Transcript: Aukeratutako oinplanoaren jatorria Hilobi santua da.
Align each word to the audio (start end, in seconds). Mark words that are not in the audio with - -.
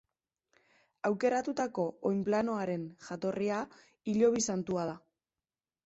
Aukeratutako 1.09 1.85
oinplanoaren 2.11 2.89
jatorria 3.11 3.63
Hilobi 4.11 4.47
santua 4.51 4.93
da. 4.93 5.03